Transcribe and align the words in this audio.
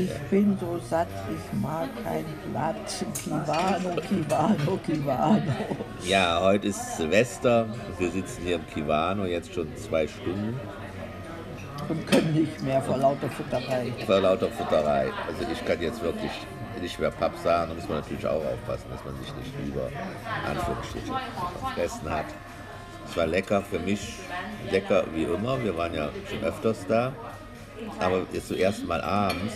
Ich 0.00 0.18
bin 0.30 0.56
so 0.58 0.80
satt, 0.88 1.08
ich 1.28 1.60
mag 1.60 1.88
kein 2.02 2.24
Blatt. 2.50 3.04
Kivano, 3.22 4.00
Kivano, 4.00 4.78
Kivano. 4.78 5.42
Ja, 6.02 6.40
heute 6.40 6.68
ist 6.68 6.96
Silvester. 6.96 7.66
Wir 7.98 8.10
sitzen 8.10 8.42
hier 8.42 8.56
im 8.56 8.66
Kivano 8.66 9.26
jetzt 9.26 9.52
schon 9.52 9.68
zwei 9.76 10.08
Stunden. 10.08 10.58
Und 11.86 12.06
können 12.06 12.32
nicht 12.32 12.62
mehr 12.62 12.80
vor 12.80 12.96
lauter 12.96 13.28
Futterei. 13.28 13.92
Vor 14.06 14.20
lauter 14.20 14.48
Futterei. 14.48 15.10
Also 15.26 15.52
ich 15.52 15.62
kann 15.66 15.82
jetzt 15.82 16.02
wirklich 16.02 16.30
nicht 16.80 16.98
mehr 16.98 17.10
Papp 17.10 17.36
sagen. 17.44 17.70
Da 17.70 17.74
muss 17.74 17.88
man 17.88 17.98
natürlich 17.98 18.26
auch 18.26 18.42
aufpassen, 18.42 18.86
dass 18.90 19.04
man 19.04 19.14
sich 19.18 19.34
nicht 19.34 19.52
über 19.66 19.90
Anführungsstriche 20.48 21.12
gefressen 21.74 22.10
hat. 22.10 22.26
Es 23.06 23.16
war 23.18 23.26
lecker 23.26 23.60
für 23.60 23.80
mich, 23.80 24.14
lecker 24.70 25.04
wie 25.12 25.24
immer. 25.24 25.62
Wir 25.62 25.76
waren 25.76 25.92
ja 25.92 26.08
schon 26.30 26.42
öfters 26.42 26.86
da. 26.88 27.12
Aber 27.98 28.22
jetzt 28.32 28.48
zuerst 28.48 28.86
mal 28.86 29.00
abends. 29.00 29.54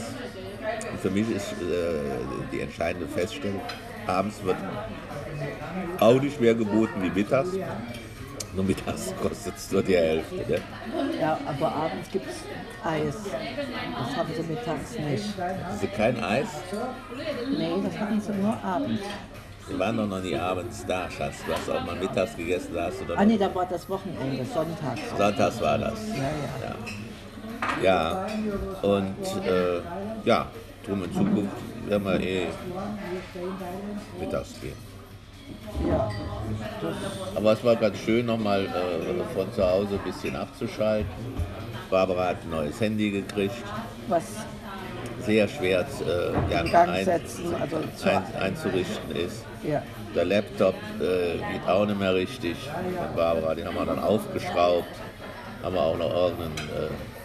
Und 0.90 1.00
für 1.00 1.10
mich 1.10 1.30
ist 1.30 1.52
äh, 1.52 1.96
die 2.52 2.60
entscheidende 2.60 3.06
Feststellung, 3.08 3.60
abends 4.06 4.42
wird 4.42 4.56
auch 6.00 6.20
nicht 6.20 6.40
mehr 6.40 6.54
geboten 6.54 7.02
wie 7.02 7.10
mittags. 7.10 7.50
Nur 8.54 8.64
mittags 8.64 9.12
kostet 9.22 9.56
es 9.56 9.72
nur 9.72 9.82
die 9.82 9.96
Hälfte. 9.96 10.36
Ne? 10.36 10.60
Ja, 11.20 11.38
aber 11.46 11.72
abends 11.72 12.08
gibt 12.10 12.26
es 12.26 12.36
Eis. 12.84 13.16
Das 13.24 14.16
haben 14.16 14.28
sie 14.34 14.42
mittags 14.42 14.98
nicht. 14.98 15.38
Haben 15.38 15.78
Sie 15.80 15.86
kein 15.88 16.22
Eis? 16.22 16.48
Nee, 17.50 17.74
das 17.82 17.98
hatten 17.98 18.20
sie 18.20 18.32
nur 18.32 18.56
abends. 18.62 19.02
Wir 19.66 19.78
waren 19.78 19.96
doch 19.96 20.06
noch 20.06 20.20
nie 20.20 20.36
abends 20.36 20.84
da, 20.86 21.10
Schatz. 21.10 21.36
Du 21.46 21.52
hast 21.52 21.70
auch 21.70 21.84
mal 21.84 21.96
mittags 21.96 22.36
gegessen, 22.36 22.74
da 22.74 22.84
hast 22.84 23.00
du 23.00 23.06
doch 23.06 23.16
Ah 23.16 23.24
nee, 23.24 23.38
da 23.38 23.52
war 23.54 23.66
das 23.66 23.88
Wochenende, 23.88 24.44
sonntags. 24.44 25.00
Sonntags 25.16 25.60
war 25.60 25.78
das. 25.78 26.08
Ja, 26.08 26.16
ja. 26.16 26.68
Ja, 26.68 26.74
und 28.82 29.46
äh, 29.46 29.80
ja, 30.24 30.46
drum 30.86 31.04
in 31.04 31.12
Zukunft 31.12 31.56
werden 31.86 32.04
wir 32.04 32.20
eh 32.20 32.46
mittags 34.18 34.60
gehen. 34.60 34.76
Ja, 35.86 36.10
Aber 37.34 37.52
es 37.52 37.62
war 37.64 37.76
ganz 37.76 37.98
schön, 37.98 38.26
nochmal 38.26 38.64
äh, 38.64 39.34
von 39.34 39.52
zu 39.52 39.62
Hause 39.62 39.94
ein 39.94 40.10
bisschen 40.10 40.34
abzuschalten. 40.36 41.10
Barbara 41.90 42.28
hat 42.28 42.42
ein 42.44 42.50
neues 42.50 42.80
Handy 42.80 43.10
gekriegt, 43.10 43.54
was 44.08 44.24
sehr 45.20 45.48
schwer 45.48 45.80
äh, 45.80 46.52
ja, 46.52 46.60
ein, 46.82 47.04
setzen, 47.04 47.54
also 47.60 47.76
ein, 47.76 48.42
einzurichten 48.42 49.16
ist. 49.16 49.44
ja. 49.62 49.82
Der 50.14 50.24
Laptop 50.24 50.74
äh, 51.00 51.38
geht 51.52 51.68
auch 51.68 51.86
nicht 51.86 51.98
mehr 51.98 52.14
richtig 52.14 52.56
von 52.68 53.16
Barbara, 53.16 53.54
den 53.54 53.66
haben 53.66 53.74
wir 53.74 53.84
dann 53.84 53.98
aufgeschraubt, 53.98 54.86
haben 55.62 55.74
wir 55.74 55.82
auch 55.82 55.98
noch 55.98 56.14
irgendeinen 56.14 56.58
äh, 56.58 57.23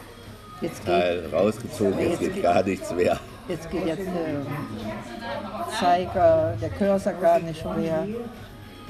Jetzt 0.61 0.85
geht, 0.85 0.93
Teil 0.93 1.23
rausgezogen, 1.31 1.99
jetzt 1.99 2.09
Jetzt 2.11 2.19
geht 2.19 2.33
geht- 2.33 2.43
gar 2.43 2.63
nichts 2.63 2.91
mehr. 2.93 3.19
jetzt 3.47 3.69
geht 3.71 3.87
jetzt 3.87 4.07
der 4.07 5.73
Zeiger, 5.79 6.55
der 6.61 6.69
Cursor 6.69 7.13
gar 7.13 7.39
nicht 7.39 7.63
mehr. 7.77 8.07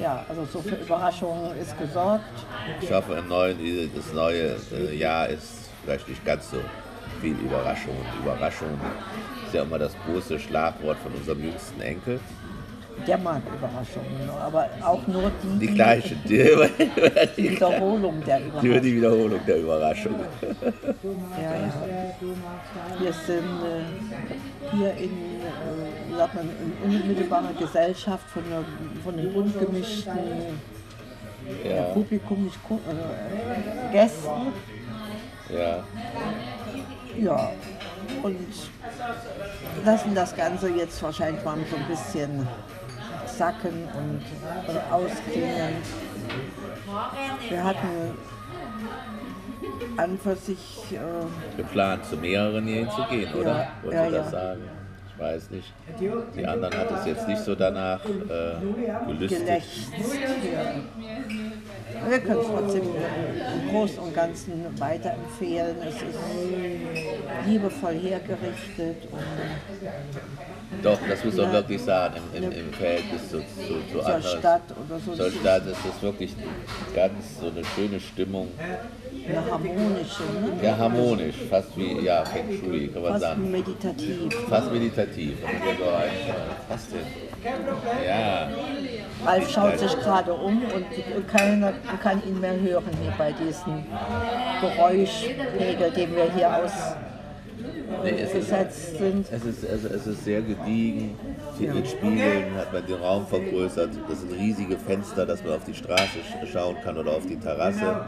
Ja, 0.01 0.25
also 0.29 0.45
so 0.51 0.61
für 0.61 0.75
Überraschungen 0.75 1.57
ist 1.61 1.77
gesorgt. 1.77 2.23
Ich 2.81 2.91
hoffe, 2.91 3.13
im 3.15 3.27
neuen, 3.27 3.91
das 3.93 4.13
neue 4.13 4.55
äh, 4.73 4.95
Jahr 4.95 5.27
ist 5.27 5.69
vielleicht 5.83 6.07
nicht 6.07 6.23
ganz 6.25 6.49
so 6.51 6.57
viel 7.21 7.33
Überraschung. 7.33 7.95
Überraschung 8.23 8.79
ist 9.45 9.53
ja 9.53 9.63
immer 9.63 9.77
das 9.77 9.91
große 10.05 10.39
Schlagwort 10.39 10.97
von 10.99 11.11
unserem 11.13 11.43
jüngsten 11.43 11.81
Enkel. 11.81 12.19
Der 13.07 13.17
mag 13.17 13.41
Überraschungen, 13.55 14.29
aber 14.41 14.67
auch 14.83 15.05
nur 15.07 15.31
die, 15.41 15.67
Die 15.67 15.73
gleiche, 15.73 16.15
die, 16.27 16.43
die 17.37 17.49
Wiederholung 17.51 18.23
der 18.25 18.39
Überraschung. 18.45 18.81
die 18.81 18.95
Wiederholung 18.95 19.39
der 19.47 19.57
Überraschung. 19.57 20.15
Ja, 20.61 21.55
ja. 21.55 21.73
Wir 22.99 23.13
sind 23.13 23.39
äh, 23.63 24.75
hier 24.75 24.93
in, 24.97 25.09
äh, 25.41 26.17
sagt 26.17 26.35
man, 26.35 26.49
in 26.83 27.01
unmittelbarer 27.01 27.53
Gesellschaft 27.57 28.29
von, 28.29 28.43
der, 28.49 28.63
von 29.03 29.17
den 29.17 29.33
bunt 29.33 29.59
gemischten 29.59 30.17
Ja, 31.63 31.83
Publikum, 31.93 32.47
äh, 32.69 33.91
Gästen. 33.93 34.53
ja. 35.49 35.83
Ja, 37.17 37.51
und 38.23 38.37
lassen 39.83 40.15
das 40.15 40.35
Ganze 40.35 40.69
jetzt 40.69 41.01
wahrscheinlich 41.03 41.43
mal 41.43 41.57
so 41.69 41.75
ein 41.75 41.87
bisschen 41.87 42.47
sacken 43.39 43.87
und 43.95 44.21
äh, 44.67 44.93
ausklingen. 44.93 45.75
Wir 47.47 47.63
hatten 47.63 48.17
an 49.95 50.19
für 50.21 50.35
sich 50.35 50.91
äh, 50.91 51.55
Geplant, 51.55 52.03
zu 52.05 52.17
mehreren 52.17 52.65
hierhin 52.67 52.89
zu 52.91 53.03
gehen, 53.09 53.33
oder? 53.33 53.59
Ja, 53.59 53.71
Wollen 53.83 53.95
ja, 53.95 54.05
Sie 54.05 54.11
das 54.11 54.25
ja. 54.25 54.31
sagen? 54.31 54.61
Ich 55.19 55.25
weiß 55.25 55.49
nicht. 55.51 55.73
Die 56.37 56.45
anderen 56.45 56.77
hat 56.77 56.91
es 56.99 57.05
jetzt 57.05 57.27
nicht 57.27 57.41
so 57.43 57.53
danach 57.53 57.99
äh, 58.05 59.05
gelüstet. 59.05 59.45
Wir 62.07 62.19
können 62.19 62.39
es 62.39 62.47
trotzdem 62.47 62.83
im 62.83 63.69
Großen 63.69 63.99
und 63.99 64.15
Ganzen 64.15 64.79
weiterempfehlen. 64.79 65.75
Es 65.81 65.95
ist 65.95 66.03
liebevoll 67.45 67.95
hergerichtet 67.95 69.09
und 69.11 70.83
Doch, 70.83 70.99
das 71.09 71.25
muss 71.25 71.35
man 71.35 71.47
Ja. 71.47 71.53
wirklich 71.53 71.81
sagen, 71.81 72.21
im, 72.33 72.43
im, 72.43 72.51
im 72.51 72.71
Verhältnis 72.73 73.29
zu, 73.29 73.39
zu, 73.39 73.43
zu 73.91 73.91
zur 73.91 74.05
anderen. 74.05 74.39
Stadt 74.39 74.61
oder 74.85 74.99
so. 74.99 75.15
Zur 75.15 75.31
Stadt 75.31 75.67
ist 75.67 75.79
es 75.85 76.01
wirklich 76.01 76.33
ganz 76.95 77.39
so 77.41 77.47
eine 77.47 77.65
schöne 77.65 77.99
Stimmung. 77.99 78.47
Eine 79.29 79.51
harmonische, 79.51 80.23
ne? 80.23 80.63
Ja, 80.63 80.77
harmonisch, 80.77 81.35
fast 81.49 81.77
wie 81.77 81.99
ja, 81.99 82.25
Feng 82.25 82.59
Shui, 82.59 82.87
kann 82.87 83.01
man 83.03 83.11
fast 83.11 83.23
sagen. 83.23 83.51
meditativ. 83.51 84.33
Fast 84.49 84.71
meditativ. 84.71 85.37
so 85.39 85.89
reinschaut. 85.89 86.57
Was 86.67 86.89
denn? 86.89 88.05
Ja, 88.07 88.49
Ralf 89.25 89.49
schaut 89.49 89.79
sich 89.79 89.91
gerade 89.99 90.33
um 90.33 90.63
und 90.63 91.27
keiner 91.27 91.73
kann 92.01 92.21
ihn 92.27 92.39
mehr 92.39 92.59
hören 92.59 92.91
hier 93.01 93.13
bei 93.17 93.31
diesem 93.31 93.83
Geräuschpegel, 94.61 95.91
den 95.91 96.15
wir 96.15 96.31
hier 96.33 96.51
nee, 98.03 98.09
ist, 98.21 98.27
ausgesetzt 98.29 98.97
sind. 98.97 99.25
es, 99.31 99.45
ist, 99.45 99.63
es, 99.63 99.83
es 99.83 100.07
ist 100.07 100.23
sehr 100.25 100.41
gediegen. 100.41 101.15
Hier 101.57 101.73
Mit 101.73 101.87
Spiegeln 101.87 102.55
hat 102.57 102.71
man 102.73 102.85
den 102.85 102.95
Raum 102.95 103.25
vergrößert. 103.27 103.89
Das 104.07 104.21
sind 104.21 104.31
riesige 104.33 104.77
Fenster, 104.77 105.25
dass 105.25 105.43
man 105.43 105.53
auf 105.53 105.65
die 105.65 105.73
Straße 105.73 106.19
sch- 106.19 106.47
schauen 106.51 106.75
kann 106.83 106.97
oder 106.97 107.11
auf 107.11 107.25
die 107.25 107.37
Terrasse. 107.37 108.05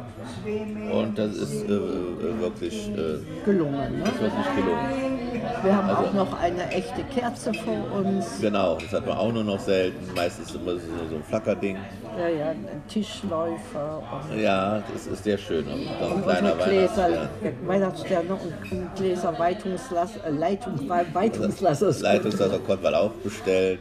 Und 0.91 1.17
das 1.17 1.35
ist 1.35 1.63
äh, 1.69 1.73
äh, 1.73 2.39
wirklich, 2.39 2.89
äh, 2.89 3.19
Gelungen. 3.45 3.99
Ne? 3.99 4.03
ist 4.03 4.21
wirklich 4.21 4.55
gelungen. 4.55 5.19
Wir 5.63 5.75
haben 5.75 5.89
Also- 5.89 6.01
auch 6.01 6.13
noch 6.13 6.39
eine 6.39 6.67
echte 6.71 7.03
Kerze 7.03 7.53
vor 7.53 7.99
uns. 7.99 8.39
Genau, 8.41 8.75
das 8.75 8.91
hat 8.93 9.05
man 9.07 9.17
auch 9.17 9.31
nur 9.31 9.43
noch 9.43 9.59
selten. 9.59 10.13
Meistens 10.15 10.53
immer 10.55 10.73
so, 10.73 10.79
so 11.09 11.15
ein 11.15 11.23
Flackerding. 11.23 11.77
Ja, 12.17 12.27
ja, 12.27 12.45
ein 12.49 12.83
Tischläufer 12.87 14.01
und 14.29 14.39
Ja, 14.39 14.81
das 14.93 15.07
ist 15.07 15.23
sehr 15.23 15.37
schön. 15.37 15.65
Und 15.67 15.85
noch 16.01 16.15
ein 16.17 16.23
kleiner 16.23 16.51
Gläser, 16.55 17.03
Weihnachtsstern. 17.03 17.29
Weihnachtssterne 17.67 18.33
und 18.35 18.71
und 18.71 18.95
Gläser 18.95 19.39
Weitungslass, 19.39 20.17
äh, 20.17 20.29
Leitung, 20.29 20.89
Weitungslasser. 21.13 21.91
Leitungswasser 22.01 22.59
konnte 22.59 22.83
man 22.83 22.95
auch 22.95 23.11
bestellen. 23.23 23.79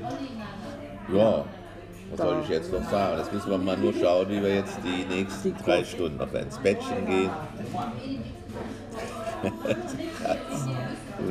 Ja, 1.12 1.44
was 2.12 2.20
soll 2.20 2.37
ich 2.44 2.49
jetzt 2.50 2.72
noch 2.72 2.88
sagen? 2.91 3.19
Jetzt 3.19 3.32
müssen 3.32 3.50
wir 3.50 3.59
mal 3.59 3.76
nur 3.76 3.93
schauen, 3.94 4.28
wie 4.28 4.41
wir 4.43 4.54
jetzt 4.54 4.78
die 4.84 5.04
nächsten 5.15 5.54
Die 5.56 5.62
drei. 5.65 5.84
Stunden 5.84 6.19
noch 6.19 6.32
ins 6.32 6.59
Bettchen 6.59 7.06
gehen. 7.06 7.31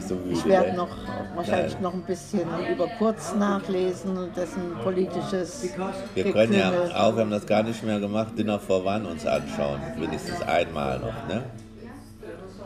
so 0.10 0.16
müde. 0.16 0.34
Ich 0.34 0.46
werde 0.46 0.74
noch 0.76 0.90
wahrscheinlich 1.36 1.74
Ja. 1.74 1.80
noch 1.82 1.94
ein 1.94 2.02
bisschen 2.02 2.42
über 2.74 2.88
Kurz 2.98 3.34
nachlesen 3.36 4.18
und 4.18 4.36
dessen 4.36 4.76
politisches 4.84 5.70
Wir 6.16 6.32
können 6.32 6.54
ja 6.54 6.72
auch, 6.96 7.16
wir 7.16 7.22
haben 7.22 7.32
das 7.32 7.46
gar 7.46 7.64
nicht 7.64 7.84
mehr 7.84 8.00
gemacht, 8.00 8.38
Dinner 8.38 8.60
for 8.60 8.86
One 8.86 9.08
uns 9.08 9.26
anschauen. 9.26 9.80
Wenigstens 9.98 10.42
einmal 10.42 11.00
noch, 11.00 11.28
ne? 11.28 11.44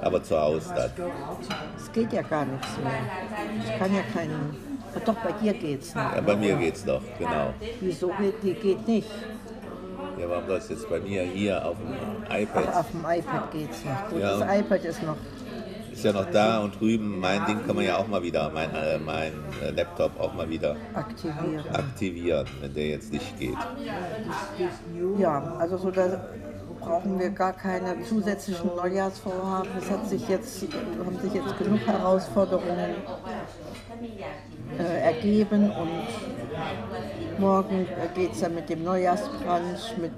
Aber 0.02 0.22
zu 0.24 0.40
Hause 0.40 0.74
dann. 0.76 0.92
Es 1.78 1.92
geht 1.92 2.12
ja 2.12 2.22
gar 2.24 2.46
nichts 2.46 2.68
mehr. 2.84 2.92
Ich 3.66 3.80
kann 3.80 3.94
ja 3.94 4.02
keinen. 4.14 4.56
Ah, 4.96 5.00
Doch, 5.06 5.16
bei 5.16 5.32
dir 5.42 5.54
geht's 5.54 5.96
noch. 5.96 6.16
Ja, 6.16 6.22
bei 6.22 6.36
mir 6.36 6.56
geht's 6.56 6.86
noch, 6.86 7.02
genau. 7.18 7.54
Wieso 7.80 8.12
geht 8.20 8.44
die 8.44 8.54
geht 8.54 8.88
nicht? 8.88 9.08
Ja, 10.20 10.30
warum 10.30 10.46
soll 10.46 10.58
es 10.58 10.70
jetzt 10.70 10.88
bei 10.90 11.00
mir 11.00 11.24
hier 11.24 11.66
auf 11.66 11.76
dem 11.78 11.96
Ach, 12.30 12.38
iPad? 12.38 12.76
auf 12.76 12.92
dem 12.92 13.00
iPad 13.00 13.52
geht's 13.52 13.84
noch. 13.86 14.10
Gut, 14.10 14.22
Ja. 14.22 14.38
das 14.38 14.60
iPad 14.60 14.86
ist 14.86 15.04
noch. 15.04 15.16
Ist 15.94 16.04
ja 16.04 16.12
noch 16.12 16.30
da 16.32 16.60
und 16.60 16.80
drüben, 16.80 17.20
mein 17.20 17.46
Ding 17.46 17.66
kann 17.66 17.76
man 17.76 17.86
ja 17.86 17.98
auch 17.98 18.08
mal 18.08 18.22
wieder, 18.24 18.50
mein, 18.54 18.74
äh, 18.74 18.98
mein 18.98 19.32
äh, 19.62 19.70
Laptop 19.72 20.20
auch 20.20 20.34
mal 20.34 20.50
wieder 20.50 20.76
aktivieren. 20.94 21.64
aktivieren, 21.72 22.48
wenn 22.62 22.74
der 22.74 22.88
jetzt 22.88 23.14
nicht 23.14 23.40
geht. 23.40 23.58
Ja, 25.18 25.56
also 25.60 25.78
so 25.78 25.92
da 25.92 26.26
brauchen 26.80 27.20
wir 27.20 27.30
gar 27.30 27.54
keine 27.54 28.04
zusätzlichen 28.04 28.72
Neujahrsvorhaben. 28.76 29.70
Es 29.80 29.90
hat 29.90 30.08
sich 30.10 30.28
jetzt, 30.28 30.66
haben 31.06 31.20
sich 31.22 31.34
jetzt 31.34 31.58
genug 31.58 31.80
Herausforderungen 31.86 32.96
äh, 34.78 35.00
ergeben 35.02 35.72
und 35.72 37.40
morgen 37.40 37.88
geht 38.16 38.34
es 38.34 38.42
dann 38.42 38.56
mit 38.56 38.70
dem 38.70 38.84
Neujahrsbrunch 38.84 39.98
mit 40.02 40.14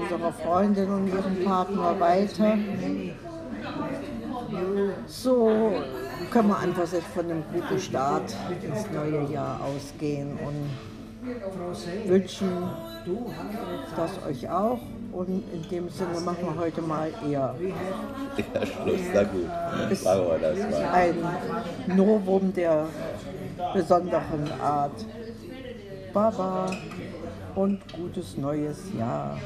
unserer 0.00 0.32
Freundin 0.32 0.90
und 0.90 1.08
ihrem 1.08 1.44
Partner 1.44 1.98
weiter. 1.98 2.58
So, 5.06 5.72
können 6.30 6.48
wir 6.48 6.58
einfach 6.58 6.86
sich 6.86 7.04
von 7.04 7.24
einem 7.30 7.44
guten 7.52 7.78
Start 7.78 8.34
ins 8.62 8.90
neue 8.92 9.30
Jahr 9.32 9.60
ausgehen 9.62 10.38
und 10.46 10.70
wünschen 12.08 12.48
das 13.96 14.10
euch 14.28 14.48
auch. 14.48 14.78
Und 15.12 15.42
in 15.52 15.62
dem 15.70 15.88
Sinne 15.88 16.20
machen 16.20 16.42
wir 16.44 16.56
heute 16.58 16.82
mal 16.82 17.08
eher 17.26 17.54
Ja, 18.36 18.66
Schluss, 18.66 19.00
na 19.14 19.22
gut. 19.22 19.90
Ist- 19.90 20.04
Machen 20.04 20.20
wir 20.28 20.38
das 20.40 20.58
mal. 20.58 20.92
ein 20.92 21.96
Novum 21.96 22.52
der 22.52 22.86
besonderen 23.72 24.50
Art. 24.60 25.06
Baba 26.12 26.70
und 27.54 27.80
gutes 27.94 28.36
neues 28.36 28.78
Jahr. 28.98 29.38